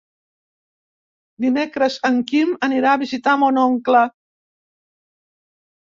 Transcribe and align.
Dimecres 1.45 1.99
en 2.09 2.17
Quim 2.31 2.57
anirà 2.69 2.95
a 2.97 3.01
visitar 3.05 3.39
mon 3.43 3.63
oncle. 3.67 4.03